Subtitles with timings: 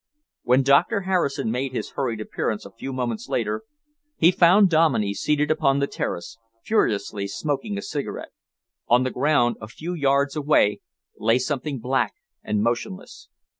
[0.41, 3.61] When Doctor Harrison made his hurried appearance, a few moments later,
[4.17, 8.31] he found Dominey seated upon the terrace, furiously smoking a cigarette.
[8.87, 10.79] On the ground, a few yards away,
[11.19, 13.29] lay something black and motionless.